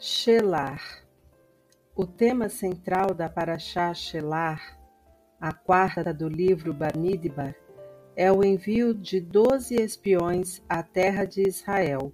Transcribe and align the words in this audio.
Shelar 0.00 1.04
O 1.92 2.06
tema 2.06 2.48
central 2.48 3.12
da 3.12 3.28
Parashá 3.28 3.92
Shelar, 3.92 4.78
a 5.40 5.52
quarta 5.52 6.14
do 6.14 6.28
livro 6.28 6.72
Bamidbar, 6.72 7.56
é 8.14 8.30
o 8.30 8.44
envio 8.44 8.94
de 8.94 9.20
doze 9.20 9.74
espiões 9.74 10.62
à 10.68 10.84
terra 10.84 11.24
de 11.24 11.42
Israel. 11.42 12.12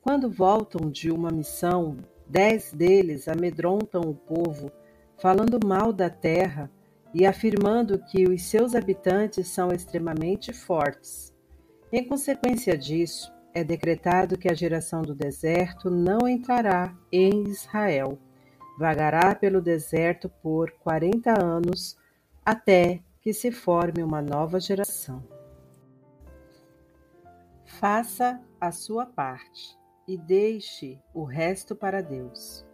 Quando 0.00 0.30
voltam 0.30 0.90
de 0.90 1.10
uma 1.10 1.30
missão, 1.30 1.98
dez 2.26 2.72
deles 2.72 3.28
amedrontam 3.28 4.00
o 4.00 4.14
povo, 4.14 4.72
falando 5.18 5.60
mal 5.62 5.92
da 5.92 6.08
terra 6.08 6.70
e 7.12 7.26
afirmando 7.26 7.98
que 7.98 8.26
os 8.26 8.44
seus 8.44 8.74
habitantes 8.74 9.48
são 9.48 9.68
extremamente 9.68 10.54
fortes. 10.54 11.34
Em 11.92 12.02
consequência 12.02 12.78
disso, 12.78 13.30
é 13.54 13.62
decretado 13.62 14.36
que 14.36 14.50
a 14.50 14.54
geração 14.54 15.02
do 15.02 15.14
deserto 15.14 15.88
não 15.88 16.28
entrará 16.28 16.92
em 17.12 17.44
Israel. 17.44 18.18
Vagará 18.76 19.32
pelo 19.32 19.62
deserto 19.62 20.28
por 20.28 20.72
quarenta 20.72 21.40
anos, 21.40 21.96
até 22.44 23.00
que 23.20 23.32
se 23.32 23.52
forme 23.52 24.02
uma 24.02 24.20
nova 24.20 24.58
geração. 24.58 25.22
Faça 27.64 28.42
a 28.60 28.72
sua 28.72 29.06
parte 29.06 29.78
e 30.06 30.18
deixe 30.18 31.00
o 31.14 31.22
resto 31.22 31.76
para 31.76 32.02
Deus. 32.02 32.66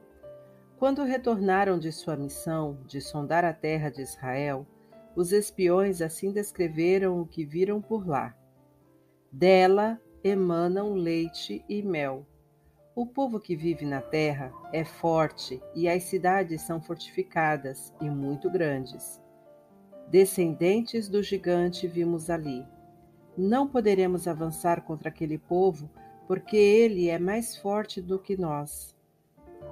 Quando 0.79 1.05
retornaram 1.05 1.79
de 1.79 1.93
sua 1.93 2.17
missão 2.17 2.79
de 2.87 3.03
sondar 3.03 3.45
a 3.45 3.53
terra 3.53 3.91
de 3.91 4.01
Israel, 4.01 4.67
os 5.15 5.31
espiões 5.31 6.01
assim 6.01 6.33
descreveram 6.33 7.21
o 7.21 7.27
que 7.27 7.45
viram 7.45 7.83
por 7.83 8.09
lá. 8.09 8.35
Dela 9.31 10.01
emanam 10.23 10.95
leite 10.95 11.65
e 11.69 11.83
mel. 11.83 12.27
O 12.95 13.07
povo 13.07 13.41
que 13.41 13.57
vive 13.57 13.87
na 13.87 14.03
terra 14.03 14.53
é 14.73 14.85
forte 14.85 15.63
e 15.75 15.89
as 15.89 16.03
cidades 16.03 16.61
são 16.63 16.83
fortificadas 16.83 17.95
e 18.01 18.11
muito 18.11 18.51
grandes. 18.51 19.23
Descendentes 20.09 21.09
do 21.09 21.23
gigante 21.23 21.87
vimos 21.87 22.29
ali. 22.29 22.67
Não 23.39 23.67
poderemos 23.67 24.27
avançar 24.27 24.83
contra 24.83 25.09
aquele 25.09 25.39
povo, 25.39 25.89
porque 26.27 26.57
ele 26.57 27.09
é 27.09 27.19
mais 27.19 27.57
forte 27.57 28.03
do 28.03 28.19
que 28.19 28.37
nós. 28.37 28.95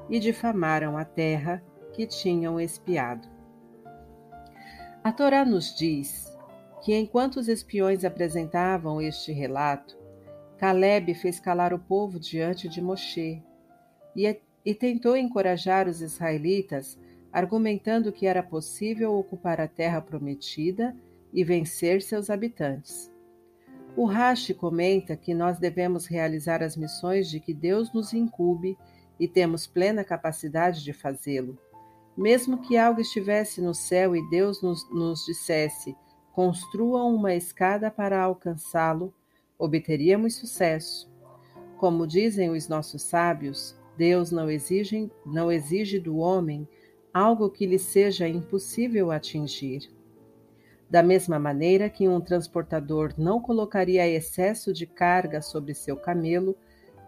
E 0.09 0.19
difamaram 0.19 0.97
a 0.97 1.05
terra 1.05 1.63
que 1.93 2.07
tinham 2.07 2.61
espiado. 2.61 3.29
A 5.03 5.13
Torá 5.13 5.45
nos 5.45 5.75
diz 5.75 6.33
que 6.83 6.95
enquanto 6.95 7.37
os 7.37 7.49
espiões 7.49 8.05
apresentavam 8.05 9.03
este 9.03 9.33
relato, 9.33 9.98
Caleb 10.59 11.15
fez 11.15 11.39
calar 11.39 11.73
o 11.73 11.79
povo 11.79 12.19
diante 12.19 12.69
de 12.69 12.83
Moshe 12.83 13.43
e, 14.15 14.41
e 14.65 14.75
tentou 14.75 15.17
encorajar 15.17 15.89
os 15.89 16.01
israelitas, 16.01 16.99
argumentando 17.33 18.13
que 18.13 18.27
era 18.27 18.43
possível 18.43 19.15
ocupar 19.15 19.61
a 19.61 19.69
terra 19.69 20.01
prometida 20.01 20.97
e 21.33 21.45
vencer 21.45 22.03
seus 22.03 22.29
habitantes. 22.29 23.11
O 23.97 24.05
Rashi 24.05 24.53
comenta 24.55 25.17
que 25.17 25.33
nós 25.33 25.59
devemos 25.59 26.07
realizar 26.07 26.63
as 26.63 26.77
missões 26.77 27.29
de 27.31 27.41
que 27.41 27.55
Deus 27.55 27.93
nos 27.93 28.13
incube 28.13 28.77
e 29.19 29.27
temos 29.27 29.67
plena 29.67 30.05
capacidade 30.05 30.83
de 30.83 30.93
fazê-lo. 30.93 31.59
Mesmo 32.17 32.59
que 32.59 32.77
algo 32.77 33.01
estivesse 33.01 33.61
no 33.61 33.75
céu 33.75 34.17
e 34.17 34.29
Deus 34.29 34.61
nos, 34.63 34.89
nos 34.91 35.25
dissesse: 35.25 35.97
construam 36.33 37.15
uma 37.15 37.35
escada 37.35 37.91
para 37.91 38.21
alcançá-lo, 38.21 39.15
obteríamos 39.59 40.37
sucesso. 40.37 41.11
Como 41.77 42.07
dizem 42.07 42.51
os 42.51 42.69
nossos 42.69 43.03
sábios, 43.03 43.77
Deus 43.97 44.31
não 44.31 44.49
exige, 44.51 45.11
não 45.27 45.51
exige 45.51 45.99
do 45.99 46.19
homem 46.19 46.69
algo 47.13 47.51
que 47.51 47.67
lhe 47.67 47.79
seja 47.79 48.29
impossível 48.29 49.11
atingir. 49.11 49.91
Da 50.89 51.03
mesma 51.03 51.39
maneira 51.39 51.91
que 51.91 52.09
um 52.09 52.21
transportador 52.21 53.13
não 53.19 53.41
colocaria 53.41 54.09
excesso 54.09 54.73
de 54.73 54.87
carga 54.87 55.43
sobre 55.43 55.75
seu 55.75 55.97
camelo, 55.97 56.57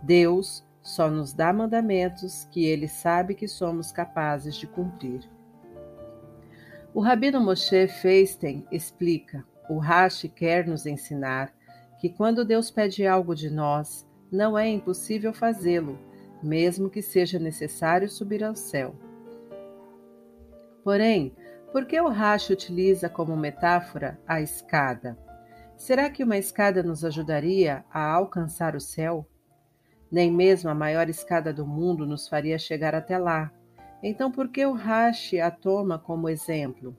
Deus 0.03 0.67
só 0.83 1.09
nos 1.09 1.33
dá 1.33 1.53
mandamentos 1.53 2.45
que 2.51 2.65
ele 2.65 2.89
sabe 2.89 3.35
que 3.35 3.47
somos 3.47 3.93
capazes 3.93 4.57
de 4.57 4.67
cumprir. 4.67 5.21
O 6.93 7.01
Rabino 7.01 7.41
Moshe 7.41 7.87
Feisten 7.87 8.67
explica: 8.71 9.47
o 9.69 9.79
Rashi 9.79 10.29
quer 10.29 10.67
nos 10.67 10.87
ensinar 10.87 11.55
que 12.01 12.09
quando 12.09 12.47
Deus 12.47 12.71
pede 12.71 13.07
algo 13.07 13.35
de 13.35 13.51
nós, 13.51 14.09
não 14.33 14.59
é 14.59 14.67
impossível 14.67 15.35
fazê-lo, 15.35 15.99
mesmo 16.43 16.89
que 16.89 17.03
seja 17.03 17.39
necessário 17.39 18.09
subir 18.09 18.43
ao 18.43 18.57
céu. 18.57 18.95
Porém, 20.83 21.37
por 21.71 21.85
que 21.85 22.01
o 22.01 22.09
Rashi 22.09 22.55
utiliza 22.55 23.11
como 23.11 23.37
metáfora 23.37 24.19
a 24.27 24.41
escada? 24.41 25.19
Será 25.77 26.09
que 26.09 26.25
uma 26.25 26.39
escada 26.39 26.83
nos 26.83 27.05
ajudaria 27.05 27.85
a 27.93 28.11
alcançar 28.11 28.75
o 28.75 28.81
céu? 28.81 29.29
Nem 30.11 30.33
mesmo 30.33 30.71
a 30.71 30.75
maior 30.75 31.09
escada 31.11 31.53
do 31.53 31.67
mundo 31.67 32.07
nos 32.07 32.27
faria 32.27 32.59
chegar 32.59 32.95
até 32.95 33.19
lá. 33.19 33.53
Então, 34.03 34.33
por 34.33 34.49
que 34.49 34.65
o 34.65 34.73
Rashi 34.73 35.39
a 35.39 35.51
toma 35.51 35.99
como 35.99 36.31
exemplo? 36.31 36.97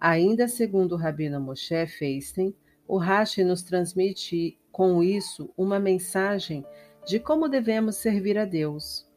Ainda 0.00 0.48
segundo 0.48 0.92
o 0.92 0.98
Rabino 0.98 1.40
Moshe 1.40 1.86
Feisten, 1.86 2.52
o 2.92 2.98
Rashi 2.98 3.42
nos 3.42 3.62
transmite 3.62 4.60
com 4.70 5.02
isso 5.02 5.50
uma 5.56 5.80
mensagem 5.80 6.62
de 7.06 7.18
como 7.18 7.48
devemos 7.48 7.96
servir 7.96 8.36
a 8.36 8.44
Deus. 8.44 9.08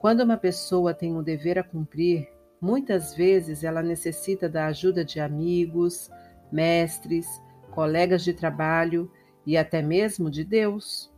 Quando 0.00 0.22
uma 0.24 0.36
pessoa 0.36 0.92
tem 0.92 1.14
um 1.14 1.22
dever 1.22 1.56
a 1.56 1.62
cumprir, 1.62 2.28
muitas 2.60 3.14
vezes 3.14 3.62
ela 3.62 3.80
necessita 3.80 4.48
da 4.48 4.66
ajuda 4.66 5.04
de 5.04 5.20
amigos, 5.20 6.10
mestres, 6.50 7.28
colegas 7.70 8.24
de 8.24 8.32
trabalho 8.34 9.08
e 9.46 9.56
até 9.56 9.80
mesmo 9.80 10.28
de 10.28 10.42
Deus. 10.42 11.08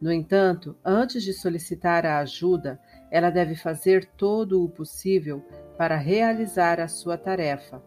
No 0.00 0.12
entanto, 0.12 0.76
antes 0.84 1.24
de 1.24 1.32
solicitar 1.32 2.06
a 2.06 2.20
ajuda, 2.20 2.80
ela 3.10 3.30
deve 3.30 3.56
fazer 3.56 4.06
todo 4.16 4.62
o 4.62 4.68
possível 4.68 5.44
para 5.76 5.96
realizar 5.96 6.78
a 6.78 6.86
sua 6.86 7.18
tarefa 7.18 7.82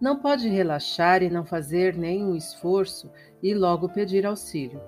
não 0.00 0.16
pode 0.16 0.48
relaxar 0.48 1.22
e 1.22 1.30
não 1.30 1.44
fazer 1.44 1.96
nenhum 1.96 2.34
esforço 2.36 3.10
e 3.42 3.54
logo 3.54 3.88
pedir 3.88 4.24
auxílio. 4.24 4.80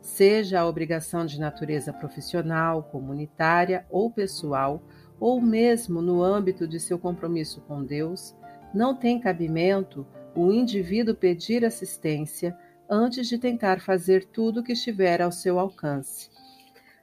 Seja 0.00 0.60
a 0.60 0.66
obrigação 0.66 1.24
de 1.24 1.38
natureza 1.38 1.92
profissional, 1.92 2.82
comunitária 2.82 3.86
ou 3.90 4.10
pessoal, 4.10 4.82
ou 5.20 5.40
mesmo 5.40 6.02
no 6.02 6.22
âmbito 6.22 6.66
de 6.66 6.80
seu 6.80 6.98
compromisso 6.98 7.60
com 7.62 7.84
Deus, 7.84 8.34
não 8.74 8.96
tem 8.96 9.20
cabimento 9.20 10.06
o 10.34 10.50
indivíduo 10.50 11.14
pedir 11.14 11.64
assistência 11.64 12.56
antes 12.88 13.28
de 13.28 13.38
tentar 13.38 13.80
fazer 13.80 14.24
tudo 14.24 14.60
o 14.60 14.62
que 14.62 14.72
estiver 14.72 15.22
ao 15.22 15.30
seu 15.30 15.58
alcance. 15.58 16.30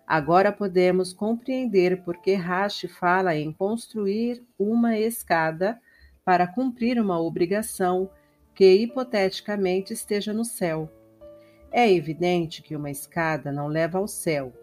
Agora 0.06 0.52
podemos 0.52 1.14
compreender 1.14 2.03
por 2.03 2.18
que 2.18 2.34
Rashi 2.34 2.88
fala 2.88 3.36
em 3.36 3.53
construir 3.53 4.44
uma 4.58 4.97
escada 4.97 5.80
para 6.29 6.45
cumprir 6.45 7.01
uma 7.01 7.19
obrigação 7.19 8.07
que 8.53 8.72
hipoteticamente 8.72 9.94
esteja 9.94 10.31
no 10.31 10.45
céu. 10.45 10.88
É 11.72 11.91
evidente 11.91 12.62
que 12.62 12.75
uma 12.75 12.91
escada 12.91 13.51
não 13.51 13.66
leva 13.66 13.97
ao 13.97 14.07
céu, 14.07 14.53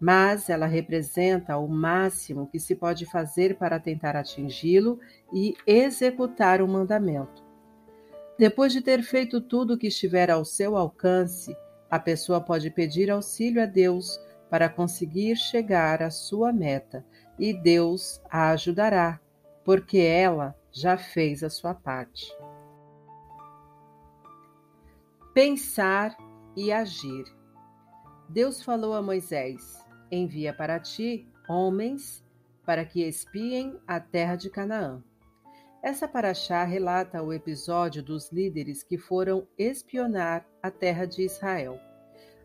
mas 0.00 0.48
ela 0.48 0.64
representa 0.64 1.58
o 1.58 1.68
máximo 1.68 2.46
que 2.46 2.58
se 2.58 2.74
pode 2.74 3.04
fazer 3.04 3.58
para 3.58 3.78
tentar 3.78 4.16
atingi-lo 4.16 4.98
e 5.30 5.54
executar 5.66 6.62
o 6.62 6.66
mandamento. 6.66 7.44
Depois 8.38 8.72
de 8.72 8.80
ter 8.80 9.02
feito 9.02 9.42
tudo 9.42 9.74
o 9.74 9.78
que 9.78 9.88
estiver 9.88 10.30
ao 10.30 10.42
seu 10.42 10.74
alcance, 10.74 11.54
a 11.90 11.98
pessoa 11.98 12.40
pode 12.40 12.70
pedir 12.70 13.10
auxílio 13.10 13.62
a 13.62 13.66
Deus 13.66 14.18
para 14.48 14.70
conseguir 14.70 15.36
chegar 15.36 16.02
à 16.02 16.10
sua 16.10 16.50
meta, 16.50 17.04
e 17.38 17.52
Deus 17.52 18.22
a 18.30 18.52
ajudará, 18.52 19.20
porque 19.64 19.98
ela 19.98 20.54
já 20.72 20.96
fez 20.96 21.42
a 21.42 21.50
sua 21.50 21.74
parte. 21.74 22.26
Pensar 25.34 26.16
e 26.56 26.72
agir. 26.72 27.24
Deus 28.28 28.62
falou 28.62 28.94
a 28.94 29.02
Moisés: 29.02 29.84
Envia 30.10 30.52
para 30.52 30.78
ti 30.78 31.28
homens 31.48 32.24
para 32.64 32.84
que 32.84 33.02
espiem 33.02 33.80
a 33.86 33.98
terra 33.98 34.36
de 34.36 34.48
Canaã. 34.48 35.02
Essa 35.82 36.06
paraxá 36.06 36.62
relata 36.62 37.22
o 37.22 37.32
episódio 37.32 38.02
dos 38.02 38.30
líderes 38.30 38.84
que 38.84 38.98
foram 38.98 39.48
espionar 39.58 40.46
a 40.62 40.70
terra 40.70 41.06
de 41.06 41.24
Israel. 41.24 41.80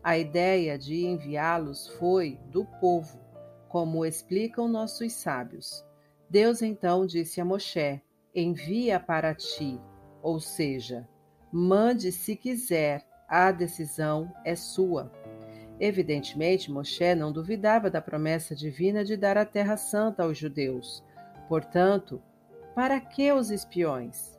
A 0.02 0.16
ideia 0.16 0.78
de 0.78 1.04
enviá-los 1.04 1.86
foi 1.98 2.40
do 2.50 2.64
povo, 2.80 3.20
como 3.68 4.04
explicam 4.06 4.66
nossos 4.66 5.12
sábios. 5.12 5.85
Deus 6.28 6.62
então 6.62 7.06
disse 7.06 7.40
a 7.40 7.44
Moshe: 7.44 8.00
envia 8.34 8.98
para 8.98 9.34
ti, 9.34 9.80
ou 10.22 10.40
seja, 10.40 11.08
mande 11.52 12.10
se 12.10 12.36
quiser, 12.36 13.06
a 13.28 13.50
decisão 13.52 14.32
é 14.44 14.54
sua. 14.54 15.10
Evidentemente, 15.78 16.70
Moshe 16.70 17.14
não 17.14 17.30
duvidava 17.30 17.90
da 17.90 18.00
promessa 18.00 18.54
divina 18.54 19.04
de 19.04 19.16
dar 19.16 19.36
a 19.36 19.44
Terra 19.44 19.76
Santa 19.76 20.22
aos 20.22 20.38
judeus. 20.38 21.04
Portanto, 21.48 22.22
para 22.74 23.00
que 23.00 23.30
os 23.32 23.50
espiões? 23.50 24.36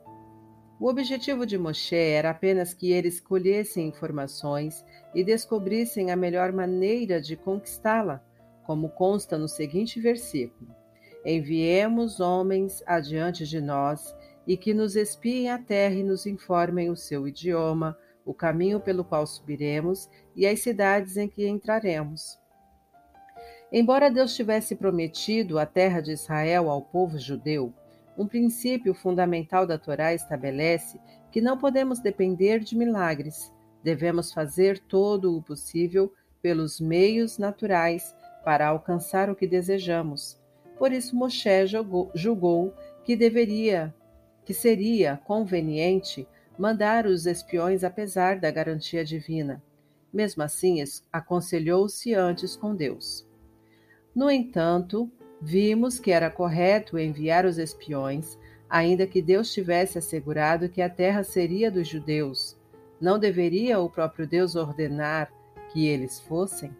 O 0.80 0.88
objetivo 0.88 1.44
de 1.44 1.58
Moshe 1.58 1.96
era 1.96 2.30
apenas 2.30 2.72
que 2.72 2.92
eles 2.92 3.18
colhessem 3.18 3.88
informações 3.88 4.84
e 5.14 5.24
descobrissem 5.24 6.10
a 6.10 6.16
melhor 6.16 6.52
maneira 6.52 7.20
de 7.20 7.36
conquistá-la, 7.36 8.22
como 8.64 8.88
consta 8.90 9.36
no 9.36 9.48
seguinte 9.48 9.98
versículo: 10.00 10.77
Enviemos 11.30 12.20
homens 12.20 12.82
adiante 12.86 13.46
de 13.46 13.60
nós 13.60 14.16
e 14.46 14.56
que 14.56 14.72
nos 14.72 14.96
espiem 14.96 15.50
a 15.50 15.58
terra 15.58 15.96
e 15.96 16.02
nos 16.02 16.24
informem 16.24 16.88
o 16.88 16.96
seu 16.96 17.28
idioma, 17.28 17.98
o 18.24 18.32
caminho 18.32 18.80
pelo 18.80 19.04
qual 19.04 19.26
subiremos 19.26 20.08
e 20.34 20.46
as 20.46 20.60
cidades 20.60 21.18
em 21.18 21.28
que 21.28 21.46
entraremos. 21.46 22.38
Embora 23.70 24.10
Deus 24.10 24.34
tivesse 24.34 24.74
prometido 24.74 25.58
a 25.58 25.66
terra 25.66 26.00
de 26.00 26.12
Israel 26.12 26.70
ao 26.70 26.80
povo 26.80 27.18
judeu, 27.18 27.74
um 28.16 28.26
princípio 28.26 28.94
fundamental 28.94 29.66
da 29.66 29.76
Torá 29.76 30.14
estabelece 30.14 30.98
que 31.30 31.42
não 31.42 31.58
podemos 31.58 32.00
depender 32.00 32.60
de 32.60 32.74
milagres. 32.74 33.52
Devemos 33.84 34.32
fazer 34.32 34.78
todo 34.78 35.36
o 35.36 35.42
possível 35.42 36.10
pelos 36.40 36.80
meios 36.80 37.36
naturais 37.36 38.16
para 38.42 38.66
alcançar 38.66 39.28
o 39.28 39.36
que 39.36 39.46
desejamos. 39.46 40.40
Por 40.78 40.92
isso 40.92 41.16
Moshe 41.16 41.66
julgou 42.14 42.74
que 43.04 43.16
deveria, 43.16 43.94
que 44.44 44.54
seria 44.54 45.20
conveniente 45.24 46.26
mandar 46.58 47.06
os 47.06 47.26
espiões 47.26 47.84
apesar 47.84 48.38
da 48.38 48.50
garantia 48.50 49.04
divina. 49.04 49.62
Mesmo 50.12 50.42
assim, 50.42 50.82
aconselhou-se 51.12 52.14
antes 52.14 52.56
com 52.56 52.74
Deus. 52.74 53.26
No 54.14 54.30
entanto, 54.30 55.10
vimos 55.40 55.98
que 55.98 56.10
era 56.10 56.30
correto 56.30 56.98
enviar 56.98 57.44
os 57.44 57.58
espiões, 57.58 58.38
ainda 58.68 59.06
que 59.06 59.22
Deus 59.22 59.52
tivesse 59.52 59.98
assegurado 59.98 60.68
que 60.68 60.82
a 60.82 60.90
terra 60.90 61.22
seria 61.22 61.70
dos 61.70 61.86
judeus. 61.86 62.56
Não 63.00 63.18
deveria 63.18 63.78
o 63.78 63.88
próprio 63.88 64.26
Deus 64.26 64.56
ordenar 64.56 65.32
que 65.72 65.86
eles 65.86 66.20
fossem? 66.20 66.74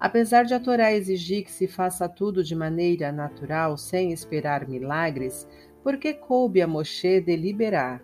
Apesar 0.00 0.44
de 0.44 0.54
a 0.54 0.60
Torá 0.60 0.92
exigir 0.92 1.44
que 1.44 1.50
se 1.50 1.66
faça 1.66 2.08
tudo 2.08 2.44
de 2.44 2.54
maneira 2.54 3.10
natural, 3.10 3.76
sem 3.76 4.12
esperar 4.12 4.68
milagres, 4.68 5.48
por 5.82 5.96
que 5.98 6.14
coube 6.14 6.62
a 6.62 6.68
Moshe 6.68 7.20
deliberar? 7.20 8.02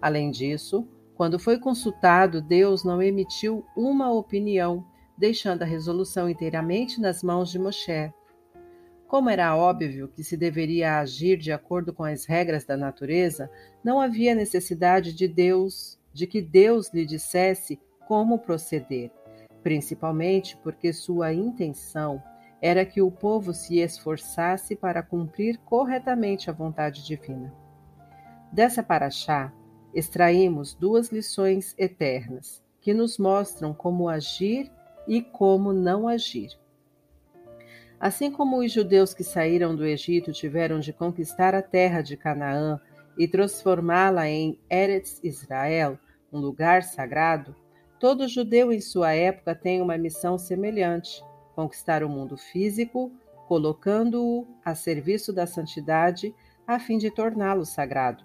Além 0.00 0.30
disso, 0.30 0.88
quando 1.14 1.38
foi 1.38 1.58
consultado, 1.58 2.40
Deus 2.40 2.84
não 2.84 3.02
emitiu 3.02 3.66
uma 3.76 4.10
opinião, 4.12 4.86
deixando 5.16 5.62
a 5.62 5.66
resolução 5.66 6.30
inteiramente 6.30 7.00
nas 7.00 7.22
mãos 7.22 7.50
de 7.50 7.58
Moshe. 7.58 8.12
Como 9.08 9.28
era 9.28 9.56
óbvio 9.56 10.08
que 10.08 10.22
se 10.22 10.36
deveria 10.36 11.00
agir 11.00 11.36
de 11.36 11.50
acordo 11.50 11.92
com 11.92 12.04
as 12.04 12.24
regras 12.24 12.64
da 12.64 12.76
natureza, 12.76 13.50
não 13.82 14.00
havia 14.00 14.34
necessidade 14.34 15.12
de 15.12 15.26
Deus, 15.26 15.98
de 16.12 16.26
que 16.26 16.40
Deus 16.40 16.92
lhe 16.94 17.04
dissesse 17.04 17.80
como 18.06 18.38
proceder, 18.38 19.10
principalmente 19.68 20.56
porque 20.62 20.94
sua 20.94 21.34
intenção 21.34 22.22
era 22.58 22.86
que 22.86 23.02
o 23.02 23.10
povo 23.10 23.52
se 23.52 23.80
esforçasse 23.80 24.74
para 24.74 25.02
cumprir 25.02 25.58
corretamente 25.58 26.48
a 26.48 26.54
vontade 26.54 27.04
divina. 27.04 27.52
Dessa 28.50 28.82
paraxá, 28.82 29.52
extraímos 29.92 30.72
duas 30.72 31.10
lições 31.10 31.74
eternas 31.76 32.64
que 32.80 32.94
nos 32.94 33.18
mostram 33.18 33.74
como 33.74 34.08
agir 34.08 34.72
e 35.06 35.20
como 35.20 35.74
não 35.74 36.08
agir. 36.08 36.48
Assim 38.00 38.30
como 38.30 38.60
os 38.60 38.72
judeus 38.72 39.12
que 39.12 39.22
saíram 39.22 39.76
do 39.76 39.84
Egito 39.84 40.32
tiveram 40.32 40.80
de 40.80 40.94
conquistar 40.94 41.54
a 41.54 41.60
terra 41.60 42.00
de 42.00 42.16
Canaã 42.16 42.80
e 43.18 43.28
transformá-la 43.28 44.30
em 44.30 44.58
Eretz 44.70 45.20
Israel, 45.22 45.98
um 46.32 46.38
lugar 46.38 46.82
sagrado, 46.82 47.54
todo 47.98 48.28
judeu 48.28 48.72
em 48.72 48.80
sua 48.80 49.12
época 49.12 49.54
tem 49.54 49.80
uma 49.80 49.98
missão 49.98 50.38
semelhante: 50.38 51.22
conquistar 51.54 52.02
o 52.02 52.08
mundo 52.08 52.36
físico, 52.36 53.12
colocando-o 53.46 54.46
a 54.64 54.74
serviço 54.74 55.32
da 55.32 55.46
santidade 55.46 56.34
a 56.66 56.78
fim 56.78 56.98
de 56.98 57.10
torná-lo 57.10 57.64
sagrado. 57.64 58.24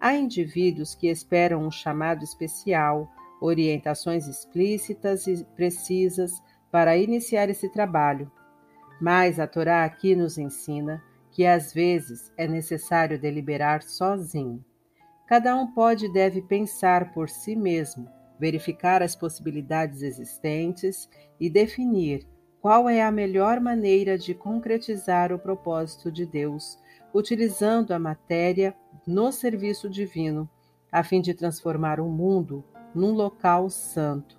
Há 0.00 0.14
indivíduos 0.14 0.94
que 0.94 1.08
esperam 1.08 1.66
um 1.66 1.70
chamado 1.70 2.22
especial, 2.22 3.10
orientações 3.40 4.28
explícitas 4.28 5.26
e 5.26 5.44
precisas 5.56 6.32
para 6.70 6.96
iniciar 6.96 7.48
esse 7.48 7.68
trabalho. 7.68 8.30
Mas 9.00 9.40
a 9.40 9.46
Torá 9.46 9.84
aqui 9.84 10.14
nos 10.14 10.38
ensina 10.38 11.02
que 11.32 11.44
às 11.46 11.72
vezes 11.72 12.32
é 12.36 12.46
necessário 12.46 13.18
deliberar 13.18 13.82
sozinho. 13.82 14.64
Cada 15.26 15.54
um 15.56 15.66
pode 15.72 16.06
e 16.06 16.12
deve 16.12 16.42
pensar 16.42 17.12
por 17.12 17.28
si 17.28 17.54
mesmo, 17.54 18.08
verificar 18.38 19.02
as 19.02 19.14
possibilidades 19.14 20.02
existentes 20.02 21.08
e 21.40 21.50
definir 21.50 22.26
qual 22.60 22.88
é 22.88 23.02
a 23.02 23.10
melhor 23.10 23.60
maneira 23.60 24.18
de 24.18 24.34
concretizar 24.34 25.32
o 25.32 25.38
propósito 25.38 26.10
de 26.10 26.26
Deus, 26.26 26.78
utilizando 27.14 27.92
a 27.92 27.98
matéria 27.98 28.74
no 29.06 29.32
serviço 29.32 29.88
divino, 29.88 30.48
a 30.90 31.02
fim 31.02 31.20
de 31.20 31.34
transformar 31.34 32.00
o 32.00 32.08
mundo 32.08 32.64
num 32.94 33.12
local 33.12 33.70
santo. 33.70 34.38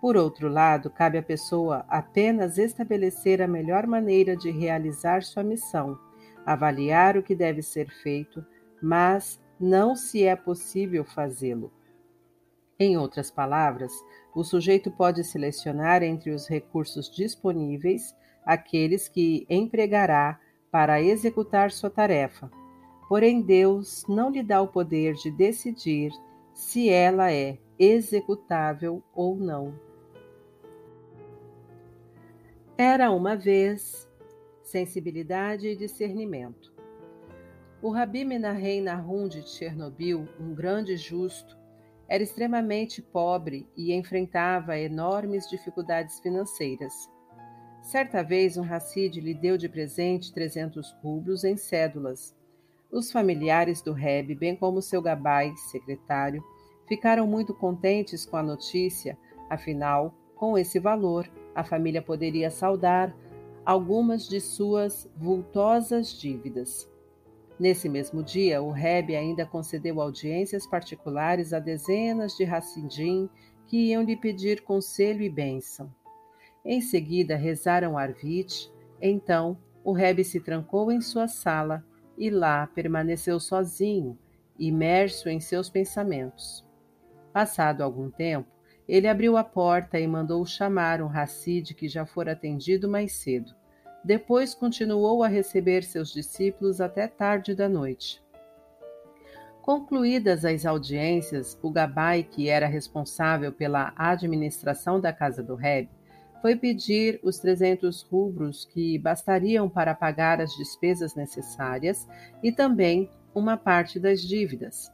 Por 0.00 0.16
outro 0.16 0.48
lado, 0.48 0.90
cabe 0.90 1.18
à 1.18 1.22
pessoa 1.22 1.84
apenas 1.88 2.58
estabelecer 2.58 3.40
a 3.40 3.46
melhor 3.46 3.86
maneira 3.86 4.36
de 4.36 4.50
realizar 4.50 5.22
sua 5.22 5.44
missão, 5.44 5.96
avaliar 6.44 7.16
o 7.16 7.22
que 7.22 7.36
deve 7.36 7.62
ser 7.62 7.88
feito, 8.02 8.44
mas 8.82 9.40
não 9.60 9.94
se 9.94 10.24
é 10.24 10.34
possível 10.34 11.04
fazê-lo. 11.04 11.72
Em 12.82 12.96
outras 12.96 13.30
palavras, 13.30 13.92
o 14.34 14.42
sujeito 14.42 14.90
pode 14.90 15.22
selecionar 15.22 16.02
entre 16.02 16.32
os 16.32 16.48
recursos 16.48 17.08
disponíveis 17.08 18.12
aqueles 18.44 19.08
que 19.08 19.46
empregará 19.48 20.40
para 20.68 21.00
executar 21.00 21.70
sua 21.70 21.88
tarefa, 21.88 22.50
Porém, 23.08 23.40
Deus 23.40 24.04
não 24.08 24.30
lhe 24.30 24.42
dá 24.42 24.60
o 24.62 24.66
poder 24.66 25.12
de 25.14 25.30
decidir 25.30 26.10
se 26.54 26.88
ela 26.88 27.30
é 27.30 27.58
executável 27.78 29.02
ou 29.14 29.36
não. 29.36 29.78
Era 32.76 33.12
uma 33.12 33.36
vez 33.36 34.10
sensibilidade 34.62 35.68
e 35.68 35.76
discernimento. 35.76 36.72
O 37.82 37.90
Rabi 37.90 38.24
Menahei 38.24 38.80
Nahum 38.80 39.28
de 39.28 39.46
Chernobyl, 39.46 40.26
um 40.40 40.54
grande 40.54 40.96
justo, 40.96 41.54
era 42.12 42.22
extremamente 42.22 43.00
pobre 43.00 43.66
e 43.76 43.94
enfrentava 43.94 44.78
enormes 44.78 45.48
dificuldades 45.48 46.20
financeiras. 46.20 47.10
Certa 47.80 48.22
vez, 48.22 48.56
um 48.56 48.62
Hassid 48.62 49.18
lhe 49.20 49.32
deu 49.32 49.56
de 49.56 49.68
presente 49.68 50.32
300 50.32 50.92
rublos 51.02 51.42
em 51.42 51.56
cédulas 51.56 52.34
os 52.92 53.10
familiares 53.10 53.80
do 53.80 53.94
Reb, 53.94 54.34
bem 54.34 54.54
como 54.54 54.82
seu 54.82 55.00
gabai, 55.00 55.54
secretário, 55.56 56.44
ficaram 56.86 57.26
muito 57.26 57.54
contentes 57.54 58.26
com 58.26 58.36
a 58.36 58.42
notícia, 58.42 59.16
afinal, 59.48 60.14
com 60.36 60.58
esse 60.58 60.78
valor, 60.78 61.26
a 61.54 61.64
família 61.64 62.02
poderia 62.02 62.50
saldar 62.50 63.16
algumas 63.64 64.28
de 64.28 64.40
suas 64.40 65.10
vultosas 65.16 66.12
dívidas. 66.12 66.91
Nesse 67.62 67.88
mesmo 67.88 68.24
dia, 68.24 68.60
o 68.60 68.72
Reb 68.72 69.14
ainda 69.14 69.46
concedeu 69.46 70.00
audiências 70.00 70.66
particulares 70.66 71.52
a 71.52 71.60
dezenas 71.60 72.36
de 72.36 72.44
Hassidim 72.44 73.30
que 73.68 73.90
iam 73.90 74.02
lhe 74.02 74.16
pedir 74.16 74.62
conselho 74.62 75.22
e 75.22 75.30
bênção. 75.30 75.88
Em 76.64 76.80
seguida, 76.80 77.36
rezaram 77.36 77.96
Arvit, 77.96 78.68
então 79.00 79.56
o 79.84 79.92
Reb 79.92 80.24
se 80.24 80.40
trancou 80.40 80.90
em 80.90 81.00
sua 81.00 81.28
sala 81.28 81.86
e 82.18 82.30
lá 82.30 82.66
permaneceu 82.66 83.38
sozinho, 83.38 84.18
imerso 84.58 85.28
em 85.28 85.38
seus 85.38 85.70
pensamentos. 85.70 86.66
Passado 87.32 87.82
algum 87.82 88.10
tempo, 88.10 88.50
ele 88.88 89.06
abriu 89.06 89.36
a 89.36 89.44
porta 89.44 90.00
e 90.00 90.06
mandou 90.08 90.44
chamar 90.44 91.00
um 91.00 91.08
Hassid 91.08 91.74
que 91.74 91.86
já 91.86 92.04
fora 92.04 92.32
atendido 92.32 92.88
mais 92.88 93.12
cedo. 93.12 93.54
Depois 94.04 94.54
continuou 94.54 95.22
a 95.22 95.28
receber 95.28 95.84
seus 95.84 96.12
discípulos 96.12 96.80
até 96.80 97.06
tarde 97.06 97.54
da 97.54 97.68
noite. 97.68 98.22
Concluídas 99.62 100.44
as 100.44 100.66
audiências, 100.66 101.56
o 101.62 101.70
Gabai, 101.70 102.24
que 102.24 102.48
era 102.48 102.66
responsável 102.66 103.52
pela 103.52 103.92
administração 103.96 105.00
da 105.00 105.12
casa 105.12 105.40
do 105.40 105.54
Reb, 105.54 105.88
foi 106.40 106.56
pedir 106.56 107.20
os 107.22 107.38
300 107.38 108.02
rubros 108.02 108.64
que 108.64 108.98
bastariam 108.98 109.68
para 109.68 109.94
pagar 109.94 110.40
as 110.40 110.50
despesas 110.56 111.14
necessárias 111.14 112.08
e 112.42 112.50
também 112.50 113.08
uma 113.32 113.56
parte 113.56 114.00
das 114.00 114.20
dívidas. 114.20 114.92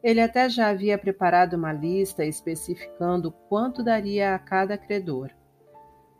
Ele 0.00 0.20
até 0.20 0.48
já 0.48 0.68
havia 0.68 0.96
preparado 0.96 1.54
uma 1.54 1.72
lista 1.72 2.24
especificando 2.24 3.32
quanto 3.48 3.82
daria 3.82 4.36
a 4.36 4.38
cada 4.38 4.78
credor. 4.78 5.32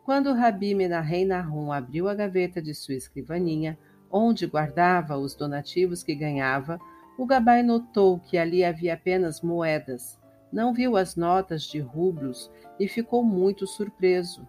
Quando 0.06 0.32
Rabi 0.32 0.72
Menahem 0.72 1.24
Nahum 1.24 1.72
abriu 1.72 2.08
a 2.08 2.14
gaveta 2.14 2.62
de 2.62 2.72
sua 2.72 2.94
escrivaninha, 2.94 3.76
onde 4.08 4.46
guardava 4.46 5.18
os 5.18 5.34
donativos 5.34 6.04
que 6.04 6.14
ganhava, 6.14 6.78
o 7.18 7.26
Gabai 7.26 7.64
notou 7.64 8.20
que 8.20 8.38
ali 8.38 8.64
havia 8.64 8.94
apenas 8.94 9.42
moedas, 9.42 10.16
não 10.52 10.72
viu 10.72 10.96
as 10.96 11.16
notas 11.16 11.64
de 11.64 11.80
rublos 11.80 12.48
e 12.78 12.86
ficou 12.86 13.24
muito 13.24 13.66
surpreso. 13.66 14.46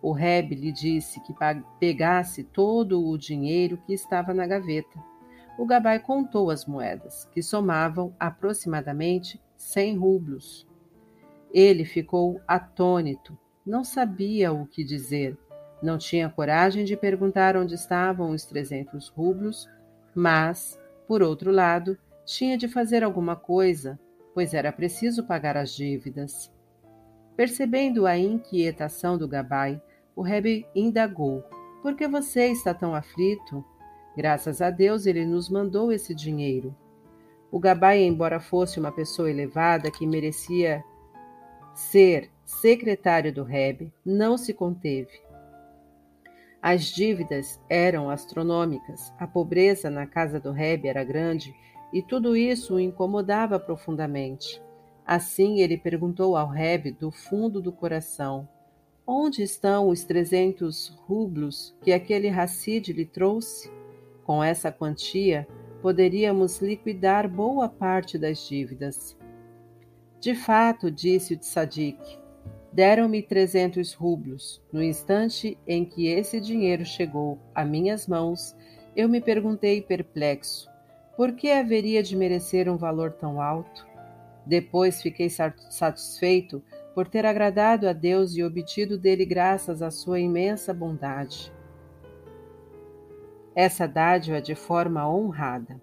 O 0.00 0.12
Reb 0.12 0.54
lhe 0.54 0.70
disse 0.70 1.20
que 1.22 1.34
pegasse 1.80 2.44
todo 2.44 3.04
o 3.04 3.18
dinheiro 3.18 3.82
que 3.84 3.92
estava 3.92 4.32
na 4.32 4.46
gaveta. 4.46 4.96
O 5.58 5.66
Gabai 5.66 5.98
contou 5.98 6.50
as 6.52 6.66
moedas, 6.66 7.24
que 7.32 7.42
somavam 7.42 8.14
aproximadamente 8.16 9.42
cem 9.56 9.98
rublos. 9.98 10.68
Ele 11.52 11.84
ficou 11.84 12.40
atônito, 12.46 13.36
não 13.64 13.84
sabia 13.84 14.52
o 14.52 14.66
que 14.66 14.82
dizer, 14.82 15.36
não 15.82 15.98
tinha 15.98 16.28
coragem 16.28 16.84
de 16.84 16.96
perguntar 16.96 17.56
onde 17.56 17.74
estavam 17.74 18.30
os 18.30 18.44
trezentos 18.44 19.08
rublos, 19.08 19.68
mas, 20.14 20.78
por 21.08 21.22
outro 21.22 21.50
lado, 21.50 21.98
tinha 22.24 22.56
de 22.56 22.68
fazer 22.68 23.02
alguma 23.02 23.34
coisa, 23.34 23.98
pois 24.34 24.54
era 24.54 24.72
preciso 24.72 25.24
pagar 25.24 25.56
as 25.56 25.74
dívidas. 25.74 26.52
Percebendo 27.36 28.06
a 28.06 28.16
inquietação 28.16 29.18
do 29.18 29.26
Gabai, 29.26 29.80
o 30.14 30.22
Rebbe 30.22 30.66
indagou: 30.74 31.42
Por 31.82 31.96
que 31.96 32.06
você 32.06 32.46
está 32.48 32.72
tão 32.72 32.94
aflito? 32.94 33.64
Graças 34.16 34.60
a 34.60 34.70
Deus 34.70 35.06
ele 35.06 35.24
nos 35.24 35.48
mandou 35.48 35.90
esse 35.90 36.14
dinheiro. 36.14 36.74
O 37.50 37.58
Gabai, 37.58 38.02
embora 38.02 38.40
fosse 38.40 38.78
uma 38.78 38.92
pessoa 38.92 39.30
elevada 39.30 39.90
que 39.90 40.06
merecia 40.06 40.84
ser 41.74 42.30
secretário 42.60 43.32
do 43.32 43.42
Rebbe, 43.42 43.92
não 44.04 44.36
se 44.36 44.52
conteve. 44.52 45.10
As 46.60 46.84
dívidas 46.84 47.60
eram 47.68 48.08
astronômicas, 48.08 49.12
a 49.18 49.26
pobreza 49.26 49.90
na 49.90 50.06
casa 50.06 50.38
do 50.38 50.52
Rebbe 50.52 50.86
era 50.86 51.02
grande 51.02 51.52
e 51.92 52.02
tudo 52.02 52.36
isso 52.36 52.74
o 52.74 52.80
incomodava 52.80 53.58
profundamente. 53.58 54.62
Assim 55.04 55.60
ele 55.60 55.76
perguntou 55.76 56.36
ao 56.36 56.48
Rebbe 56.48 56.92
do 56.92 57.10
fundo 57.10 57.60
do 57.60 57.72
coração: 57.72 58.48
Onde 59.04 59.42
estão 59.42 59.88
os 59.88 60.04
trezentos 60.04 60.88
rublos 61.06 61.74
que 61.82 61.92
aquele 61.92 62.28
Hassid 62.28 62.92
lhe 62.92 63.04
trouxe? 63.04 63.68
Com 64.22 64.42
essa 64.42 64.70
quantia, 64.70 65.48
poderíamos 65.80 66.60
liquidar 66.60 67.28
boa 67.28 67.68
parte 67.68 68.16
das 68.16 68.46
dívidas. 68.46 69.16
De 70.20 70.36
fato, 70.36 70.88
disse 70.88 71.34
o 71.34 71.36
tzadik, 71.36 72.21
deram-me 72.72 73.22
trezentos 73.22 73.92
rublos. 73.92 74.62
No 74.72 74.82
instante 74.82 75.58
em 75.66 75.84
que 75.84 76.06
esse 76.06 76.40
dinheiro 76.40 76.84
chegou 76.84 77.38
a 77.54 77.64
minhas 77.64 78.06
mãos, 78.06 78.56
eu 78.96 79.08
me 79.08 79.20
perguntei 79.20 79.82
perplexo, 79.82 80.70
por 81.16 81.32
que 81.32 81.50
haveria 81.50 82.02
de 82.02 82.16
merecer 82.16 82.70
um 82.70 82.76
valor 82.76 83.12
tão 83.12 83.40
alto? 83.40 83.86
Depois 84.46 85.02
fiquei 85.02 85.28
satisfeito 85.30 86.62
por 86.94 87.06
ter 87.06 87.24
agradado 87.24 87.88
a 87.88 87.92
Deus 87.92 88.34
e 88.34 88.42
obtido 88.42 88.98
dele 88.98 89.24
graças 89.24 89.82
à 89.82 89.90
sua 89.90 90.18
imensa 90.20 90.74
bondade. 90.74 91.52
Essa 93.54 93.86
dádiva 93.86 94.40
de 94.40 94.54
forma 94.54 95.08
honrada. 95.08 95.80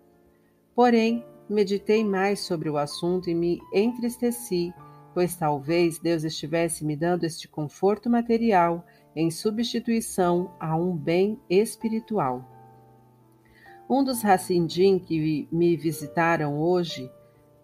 Porém, 0.75 1.23
meditei 1.47 2.03
mais 2.03 2.41
sobre 2.41 2.69
o 2.69 2.77
assunto 2.77 3.29
e 3.29 3.35
me 3.35 3.59
entristeci, 3.73 4.73
pois 5.19 5.35
talvez 5.35 5.99
Deus 5.99 6.23
estivesse 6.23 6.85
me 6.85 6.95
dando 6.95 7.25
este 7.25 7.45
conforto 7.45 8.09
material 8.09 8.85
em 9.13 9.29
substituição 9.29 10.55
a 10.57 10.77
um 10.77 10.95
bem 10.95 11.37
espiritual. 11.49 12.49
Um 13.89 14.01
dos 14.01 14.23
Hassindim 14.23 14.97
que 14.97 15.45
me 15.51 15.75
visitaram 15.75 16.57
hoje 16.57 17.11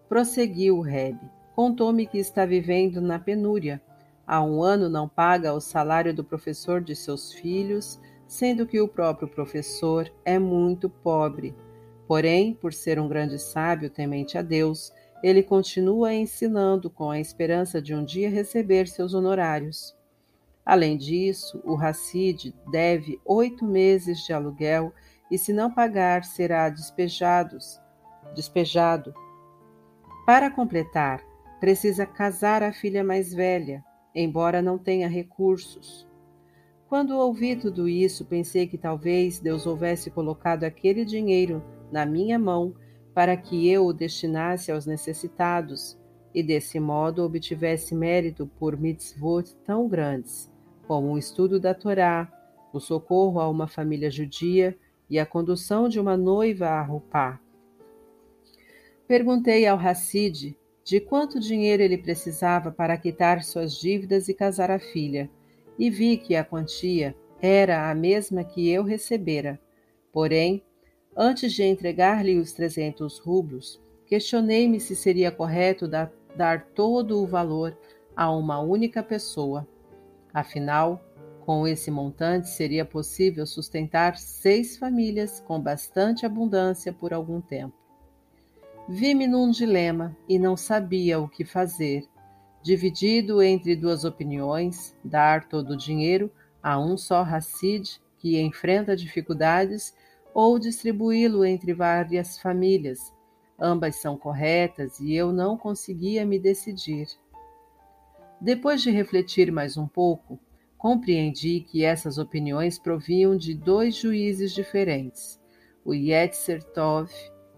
prosseguiu 0.06 0.76
o 0.76 0.82
Reb. 0.82 1.16
Contou-me 1.54 2.06
que 2.06 2.18
está 2.18 2.44
vivendo 2.44 3.00
na 3.00 3.18
penúria. 3.18 3.80
Há 4.26 4.42
um 4.42 4.62
ano 4.62 4.90
não 4.90 5.08
paga 5.08 5.54
o 5.54 5.58
salário 5.58 6.12
do 6.12 6.22
professor 6.22 6.82
de 6.82 6.94
seus 6.94 7.32
filhos, 7.32 7.98
sendo 8.26 8.66
que 8.66 8.82
o 8.82 8.86
próprio 8.86 9.28
professor 9.28 10.12
é 10.26 10.38
muito 10.38 10.90
pobre 10.90 11.54
Porém, 12.06 12.54
por 12.54 12.72
ser 12.72 13.00
um 13.00 13.08
grande 13.08 13.38
sábio 13.38 13.90
temente 13.90 14.38
a 14.38 14.42
Deus, 14.42 14.92
ele 15.22 15.42
continua 15.42 16.14
ensinando 16.14 16.90
com 16.90 17.10
a 17.10 17.18
esperança 17.18 17.80
de 17.80 17.94
um 17.94 18.04
dia 18.04 18.30
receber 18.30 18.86
seus 18.86 19.14
honorários. 19.14 19.96
Além 20.64 20.96
disso, 20.96 21.62
o 21.64 21.76
Hassid 21.76 22.52
deve 22.70 23.20
oito 23.24 23.64
meses 23.64 24.24
de 24.26 24.32
aluguel 24.32 24.92
e, 25.30 25.38
se 25.38 25.52
não 25.52 25.72
pagar, 25.72 26.24
será 26.24 26.68
despejados, 26.68 27.80
despejado. 28.34 29.14
Para 30.26 30.50
completar, 30.50 31.22
precisa 31.60 32.04
casar 32.04 32.62
a 32.62 32.72
filha 32.72 33.04
mais 33.04 33.32
velha, 33.32 33.84
embora 34.14 34.60
não 34.60 34.76
tenha 34.76 35.08
recursos. 35.08 36.06
Quando 36.88 37.16
ouvi 37.16 37.56
tudo 37.56 37.88
isso, 37.88 38.24
pensei 38.24 38.66
que 38.66 38.78
talvez 38.78 39.40
Deus 39.40 39.66
houvesse 39.66 40.10
colocado 40.10 40.64
aquele 40.64 41.04
dinheiro 41.04 41.62
na 41.90 42.04
minha 42.04 42.38
mão 42.38 42.74
para 43.16 43.34
que 43.34 43.66
eu 43.66 43.86
o 43.86 43.94
destinasse 43.94 44.70
aos 44.70 44.84
necessitados 44.84 45.98
e 46.34 46.42
desse 46.42 46.78
modo 46.78 47.24
obtivesse 47.24 47.94
mérito 47.94 48.46
por 48.58 48.78
mitzvot 48.78 49.56
tão 49.64 49.88
grandes 49.88 50.52
como 50.86 51.14
o 51.14 51.18
estudo 51.18 51.58
da 51.58 51.72
Torá, 51.72 52.30
o 52.74 52.78
socorro 52.78 53.40
a 53.40 53.48
uma 53.48 53.66
família 53.66 54.10
judia 54.10 54.76
e 55.08 55.18
a 55.18 55.24
condução 55.24 55.88
de 55.88 55.98
uma 55.98 56.14
noiva 56.14 56.66
a 56.66 56.82
Rupá. 56.82 57.40
Perguntei 59.08 59.66
ao 59.66 59.78
Hassid 59.78 60.54
de 60.84 61.00
quanto 61.00 61.40
dinheiro 61.40 61.82
ele 61.82 61.96
precisava 61.96 62.70
para 62.70 62.98
quitar 62.98 63.42
suas 63.42 63.80
dívidas 63.80 64.28
e 64.28 64.34
casar 64.34 64.70
a 64.70 64.78
filha, 64.78 65.30
e 65.78 65.88
vi 65.88 66.18
que 66.18 66.36
a 66.36 66.44
quantia 66.44 67.16
era 67.40 67.90
a 67.90 67.94
mesma 67.94 68.44
que 68.44 68.68
eu 68.68 68.82
recebera. 68.82 69.58
Porém, 70.12 70.62
Antes 71.16 71.54
de 71.54 71.62
entregar-lhe 71.62 72.38
os 72.38 72.52
trezentos 72.52 73.18
rublos, 73.18 73.80
questionei-me 74.06 74.78
se 74.78 74.94
seria 74.94 75.30
correto 75.32 75.88
dar, 75.88 76.12
dar 76.36 76.66
todo 76.74 77.22
o 77.22 77.26
valor 77.26 77.74
a 78.14 78.30
uma 78.30 78.60
única 78.60 79.02
pessoa. 79.02 79.66
Afinal, 80.34 81.02
com 81.40 81.66
esse 81.66 81.90
montante 81.90 82.50
seria 82.50 82.84
possível 82.84 83.46
sustentar 83.46 84.18
seis 84.18 84.76
famílias 84.76 85.40
com 85.40 85.58
bastante 85.58 86.26
abundância 86.26 86.92
por 86.92 87.14
algum 87.14 87.40
tempo. 87.40 87.74
Vi-me 88.86 89.26
num 89.26 89.50
dilema 89.50 90.14
e 90.28 90.38
não 90.38 90.54
sabia 90.54 91.18
o 91.18 91.28
que 91.28 91.46
fazer. 91.46 92.04
Dividido 92.62 93.42
entre 93.42 93.74
duas 93.74 94.04
opiniões, 94.04 94.94
dar 95.02 95.48
todo 95.48 95.70
o 95.70 95.76
dinheiro 95.76 96.30
a 96.62 96.78
um 96.78 96.96
só 96.98 97.22
Hassid 97.22 98.00
que 98.18 98.40
enfrenta 98.40 98.94
dificuldades 98.94 99.94
ou 100.36 100.58
distribuí-lo 100.58 101.46
entre 101.46 101.72
várias 101.72 102.38
famílias. 102.38 103.10
Ambas 103.58 103.96
são 103.96 104.18
corretas 104.18 105.00
e 105.00 105.14
eu 105.14 105.32
não 105.32 105.56
conseguia 105.56 106.26
me 106.26 106.38
decidir. 106.38 107.06
Depois 108.38 108.82
de 108.82 108.90
refletir 108.90 109.50
mais 109.50 109.78
um 109.78 109.88
pouco, 109.88 110.38
compreendi 110.76 111.60
que 111.60 111.86
essas 111.86 112.18
opiniões 112.18 112.78
provinham 112.78 113.34
de 113.34 113.54
dois 113.54 113.96
juízes 113.96 114.52
diferentes, 114.52 115.40
o 115.82 115.94
Yetzer 115.94 116.62
Tov 116.62 117.10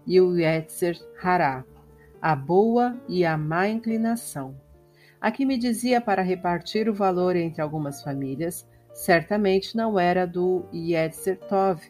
e 0.07 0.21
o 0.21 0.37
Yetzer 0.37 0.97
Hará, 1.21 1.65
a 2.21 2.33
boa 2.33 2.97
e 3.09 3.25
a 3.25 3.37
má 3.37 3.67
inclinação. 3.67 4.55
A 5.19 5.29
que 5.31 5.45
me 5.45 5.57
dizia 5.57 5.99
para 5.99 6.21
repartir 6.21 6.87
o 6.87 6.93
valor 6.93 7.35
entre 7.35 7.61
algumas 7.61 8.01
famílias, 8.01 8.65
certamente 8.93 9.75
não 9.75 9.99
era 9.99 10.25
do 10.25 10.65
Yetzer 10.73 11.37
Tov, 11.39 11.81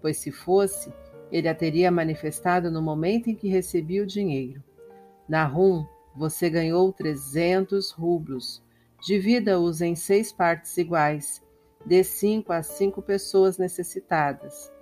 pois 0.00 0.16
se 0.16 0.30
fosse, 0.30 0.92
ele 1.30 1.48
a 1.48 1.54
teria 1.54 1.90
manifestado 1.90 2.70
no 2.70 2.80
momento 2.80 3.28
em 3.28 3.34
que 3.34 3.48
recebia 3.48 4.02
o 4.02 4.06
dinheiro. 4.06 4.62
Nahum, 5.28 5.86
você 6.16 6.48
ganhou 6.48 6.92
trezentos 6.92 7.90
rublos. 7.90 8.62
Divida-os 9.00 9.80
em 9.80 9.94
seis 9.94 10.32
partes 10.32 10.76
iguais. 10.76 11.42
Dê 11.86 12.02
cinco 12.02 12.52
a 12.52 12.62
cinco 12.62 13.00
pessoas 13.00 13.58
necessitadas. 13.58 14.72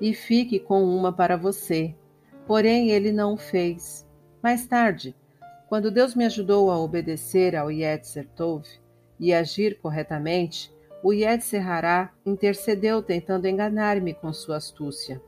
E 0.00 0.12
fique 0.12 0.58
com 0.58 0.82
uma 0.82 1.12
para 1.12 1.36
você. 1.36 1.94
Porém, 2.46 2.90
ele 2.90 3.12
não 3.12 3.34
o 3.34 3.36
fez. 3.36 4.06
Mais 4.42 4.66
tarde, 4.66 5.14
quando 5.68 5.90
Deus 5.90 6.14
me 6.14 6.24
ajudou 6.24 6.70
a 6.70 6.78
obedecer 6.78 7.54
ao 7.54 7.70
Yetzer 7.70 8.28
Tov 8.34 8.66
e 9.18 9.32
agir 9.32 9.78
corretamente, 9.80 10.73
o 11.04 11.12
Yetzer 11.12 11.68
Hará 11.68 12.14
intercedeu 12.24 13.02
tentando 13.02 13.46
enganar-me 13.46 14.14
com 14.14 14.32
sua 14.32 14.56
astúcia. 14.56 15.20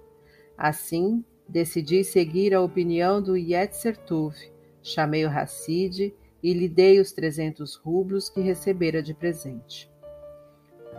Assim, 0.57 1.23
decidi 1.47 2.03
seguir 2.03 2.55
a 2.55 2.63
opinião 2.63 3.21
do 3.21 3.37
Yetzer 3.37 3.95
Tuv, 3.95 4.35
chamei 4.83 5.27
o 5.27 5.29
Hassid 5.29 6.15
e 6.43 6.55
lhe 6.55 6.67
dei 6.67 6.99
os 6.99 7.13
trezentos 7.13 7.75
rublos 7.75 8.31
que 8.31 8.41
recebera 8.41 9.03
de 9.03 9.13
presente. 9.13 9.93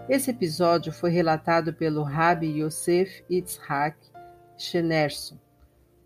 Esse 0.08 0.30
episódio 0.30 0.94
foi 0.94 1.10
relatado 1.10 1.74
pelo 1.74 2.04
Rabbi 2.04 2.62
Yosef 2.62 3.26
Yitzhak 3.32 3.98
Shenerson, 4.60 5.40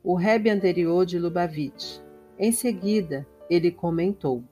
o 0.01 0.15
Rebbe 0.15 0.49
anterior 0.49 1.05
de 1.05 1.19
Lubavitch. 1.19 1.99
Em 2.39 2.53
seguida, 2.53 3.27
ele 3.49 3.69
comentou: 3.69 4.45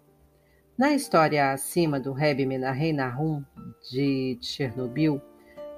Na 0.79 0.93
história 0.93 1.51
acima 1.51 1.99
do 1.99 2.13
Rebbe 2.13 2.45
Menachem 2.45 2.93
Nahum 2.93 3.43
de 3.91 4.37
Chernobyl, 4.41 5.21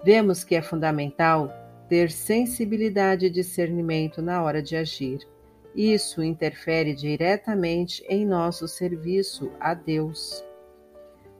vemos 0.03 0.43
que 0.43 0.53
é 0.53 0.62
fundamental 0.62 1.51
ter 1.89 2.12
sensibilidade 2.12 3.25
e 3.25 3.29
discernimento 3.31 4.22
na 4.22 4.43
hora 4.43 4.62
de 4.62 4.75
agir. 4.75 5.27
Isso 5.75 6.22
interfere 6.22 6.93
diretamente 6.93 8.05
em 8.08 8.27
nosso 8.27 8.67
serviço 8.67 9.51
a 9.60 9.74
Deus. 9.74 10.46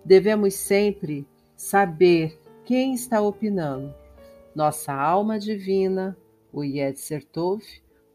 Devemos 0.04 0.56
sempre 0.56 1.28
saber 1.56 2.42
quem 2.66 2.96
está 2.96 3.22
opinando, 3.22 3.94
nossa 4.56 4.92
alma 4.92 5.38
divina, 5.38 6.18
o 6.52 6.64
Yetzer 6.64 7.24
Tov, 7.26 7.64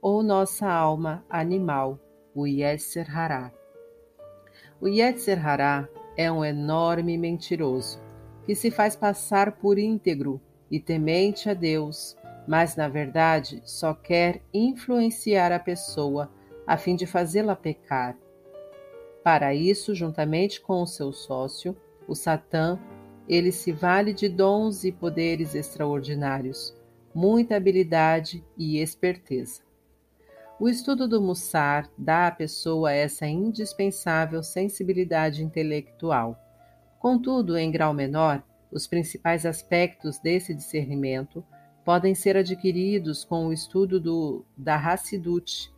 ou 0.02 0.24
nossa 0.24 0.68
alma 0.68 1.24
animal, 1.30 2.00
o 2.34 2.48
Yetzer 2.48 3.16
Hará. 3.16 3.52
O 4.78 4.86
Yetzer 4.86 5.44
Hará 5.44 5.88
é 6.16 6.30
um 6.30 6.44
enorme 6.44 7.16
mentiroso 7.16 7.98
que 8.44 8.54
se 8.54 8.70
faz 8.70 8.94
passar 8.94 9.52
por 9.52 9.78
íntegro 9.78 10.40
e 10.70 10.78
temente 10.78 11.48
a 11.48 11.54
Deus, 11.54 12.16
mas 12.46 12.76
na 12.76 12.86
verdade 12.86 13.62
só 13.64 13.94
quer 13.94 14.42
influenciar 14.52 15.50
a 15.50 15.58
pessoa 15.58 16.30
a 16.66 16.76
fim 16.76 16.94
de 16.94 17.06
fazê-la 17.06 17.56
pecar. 17.56 18.16
Para 19.24 19.54
isso, 19.54 19.94
juntamente 19.94 20.60
com 20.60 20.82
o 20.82 20.86
seu 20.86 21.12
sócio, 21.12 21.76
o 22.06 22.14
Satã, 22.14 22.78
ele 23.26 23.50
se 23.50 23.72
vale 23.72 24.12
de 24.12 24.28
dons 24.28 24.84
e 24.84 24.92
poderes 24.92 25.54
extraordinários, 25.54 26.76
muita 27.14 27.56
habilidade 27.56 28.44
e 28.56 28.78
esperteza. 28.78 29.65
O 30.58 30.70
estudo 30.70 31.06
do 31.06 31.20
Mussar 31.20 31.86
dá 31.98 32.28
à 32.28 32.30
pessoa 32.30 32.90
essa 32.90 33.26
indispensável 33.26 34.42
sensibilidade 34.42 35.44
intelectual. 35.44 36.42
Contudo, 36.98 37.58
em 37.58 37.70
grau 37.70 37.92
menor, 37.92 38.42
os 38.72 38.86
principais 38.86 39.44
aspectos 39.44 40.18
desse 40.18 40.54
discernimento 40.54 41.44
podem 41.84 42.14
ser 42.14 42.38
adquiridos 42.38 43.22
com 43.22 43.46
o 43.46 43.52
estudo 43.52 44.00
do, 44.00 44.46
da 44.56 44.76
Hassidut. 44.76 45.70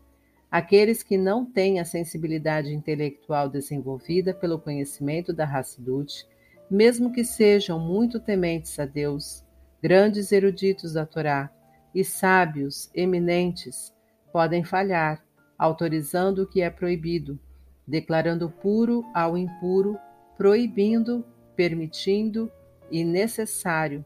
Aqueles 0.48 1.02
que 1.02 1.18
não 1.18 1.44
têm 1.44 1.80
a 1.80 1.84
sensibilidade 1.84 2.72
intelectual 2.72 3.48
desenvolvida 3.48 4.32
pelo 4.32 4.60
conhecimento 4.60 5.32
da 5.32 5.44
Hassidut, 5.44 6.24
mesmo 6.70 7.12
que 7.12 7.24
sejam 7.24 7.80
muito 7.80 8.20
tementes 8.20 8.78
a 8.78 8.86
Deus, 8.86 9.44
grandes 9.82 10.30
eruditos 10.30 10.92
da 10.92 11.04
Torá 11.04 11.50
e 11.92 12.04
sábios 12.04 12.88
eminentes, 12.94 13.92
podem 14.32 14.64
falhar, 14.64 15.24
autorizando 15.58 16.42
o 16.42 16.46
que 16.46 16.60
é 16.60 16.70
proibido, 16.70 17.38
declarando 17.86 18.50
puro 18.50 19.04
ao 19.14 19.36
impuro, 19.36 19.98
proibindo, 20.36 21.24
permitindo 21.56 22.50
e 22.90 23.04
necessário, 23.04 24.04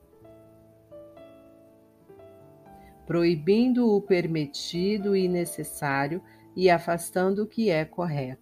proibindo 3.06 3.94
o 3.94 4.00
permitido 4.00 5.14
e 5.14 5.28
necessário 5.28 6.22
e 6.56 6.70
afastando 6.70 7.42
o 7.42 7.46
que 7.46 7.70
é 7.70 7.84
correto. 7.84 8.41